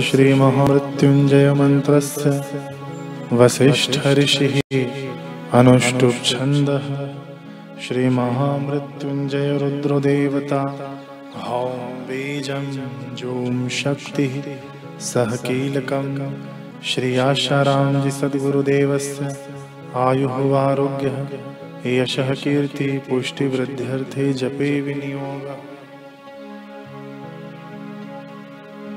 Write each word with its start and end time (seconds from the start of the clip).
श्रीमहामृत्युञ्जयमन्त्रस्य 0.00 2.30
वसिष्ठऋषिः 3.38 4.54
अनुष्टुप्छन्दः 5.58 6.86
श्रीमहामृत्युञ्जयरुद्रदेवता 7.86 10.62
हौं 11.44 11.74
बीजं 12.08 12.66
जूं 13.20 13.54
शक्तिः 13.80 14.34
सह 15.08 15.30
कीलकं 15.46 16.08
श्रियाशारामजि 16.92 18.12
सद्गुरुदेवस्य 18.20 19.20
आयुः 20.06 20.36
आरोग्यः 20.60 21.18
यशः 21.98 22.30
कीर्तिः 22.44 22.94
पुष्टिवृद्ध्यर्थे 23.10 24.26
जपे 24.40 24.72
विनियोगः। 24.88 25.60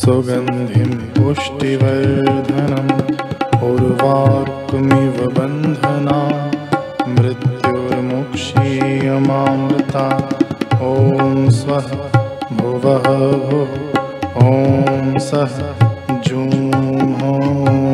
सुगन्धिं 0.00 0.92
पुष्टिवर्धनम् 1.14 2.92
उर्वारुकमिव 3.68 5.16
बन्धना 5.36 6.18
मृत्युर्मुक्षीयमामृता। 7.16 10.06
ॐ 10.88 10.90
स्वः 11.58 11.88
भुवः 12.58 13.06
भुः 13.50 13.72
ॐ 14.48 14.50
सः 15.28 15.54
सः 16.24 17.91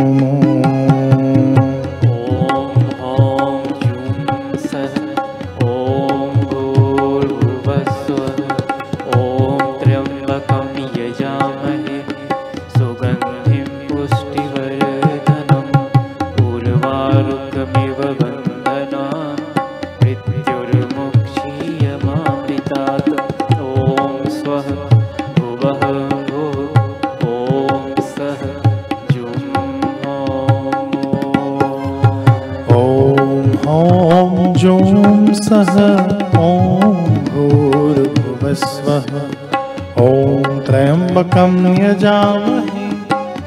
ॐ 39.09 40.59
त्र्यम्बकं 40.67 41.53
यजामहे 41.83 42.83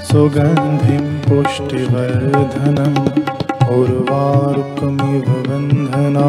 सुगन्धिं 0.07 1.03
पुष्टिवर्धनम् 1.25 2.97
उर्वारुकमिव 3.75 5.27
बन्धना 5.47 6.25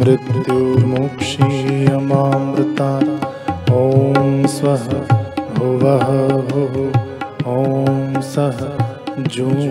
मृत्युर्मुक्षीयमामृता 0.00 2.90
ॐ 3.82 4.34
स्वः 4.56 4.84
भुवः 5.58 6.08
भुः 6.50 6.74
ॐ 7.54 8.20
सः 8.32 8.58
जूं 9.36 9.70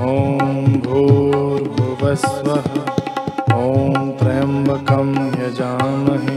ॐ 0.00 0.80
त्र्यम्बकं 4.18 5.08
यजामहे 5.40 6.36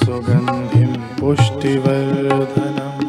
सुगन्धिं 0.00 0.90
पुष्टिवर्धनम् 1.20 3.06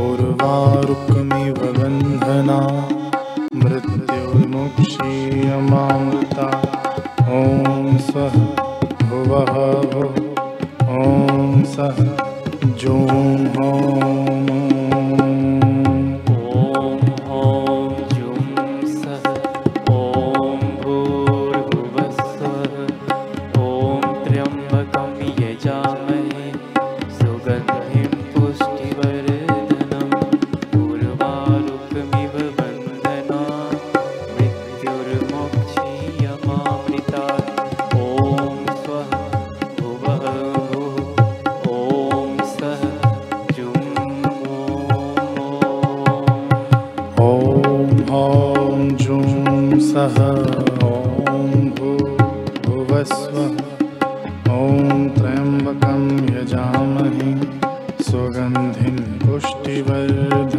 उर्वारुकमिव 0.00 1.60
बन्धना 1.78 2.58
मृत्युर्मुक्षीयमामृता। 3.62 6.48
ॐ 7.38 7.40
स्वः 8.08 8.36
भुवः 9.08 9.54
भुः 9.94 10.14
ॐ 11.00 11.02
सः 11.76 11.98
जूं 12.80 13.24
ॐ 48.08 48.84
भूर्भुवस्वः 51.78 53.50
ॐ 54.54 55.08
त्र्यम्बकं 55.16 56.06
यजामहे 56.36 57.32
सुगन्धिं 58.08 58.96
पुष्टिवर्धनम् 59.24 60.57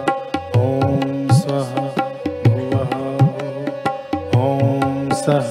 ॐ 0.56 1.28
स्वः 1.40 1.72
भुवः। 2.46 2.94
ॐ 4.46 4.48
सः 5.24 5.50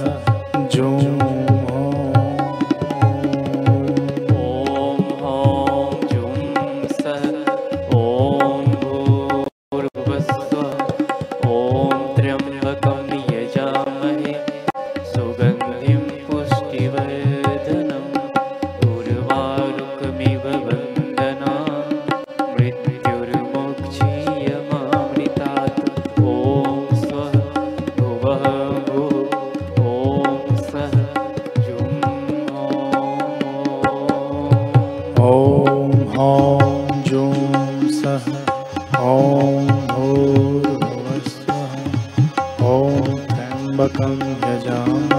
जाम 43.88 45.09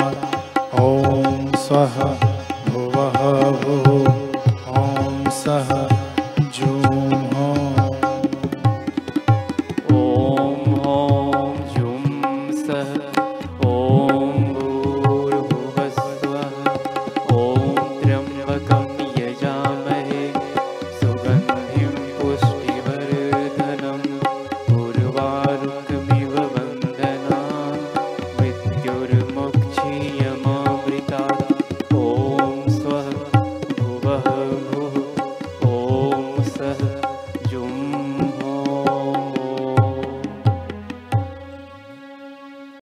ॐ 0.83 1.53
स्वः 1.57 2.22